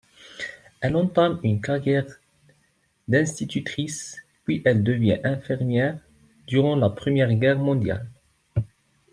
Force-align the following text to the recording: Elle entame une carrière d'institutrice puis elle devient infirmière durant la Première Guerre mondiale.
Elle 0.79 0.95
entame 0.95 1.39
une 1.43 1.61
carrière 1.61 2.07
d'institutrice 3.07 4.17
puis 4.45 4.59
elle 4.65 4.81
devient 4.83 5.19
infirmière 5.23 5.99
durant 6.47 6.75
la 6.75 6.89
Première 6.89 7.31
Guerre 7.35 7.59
mondiale. 7.59 8.09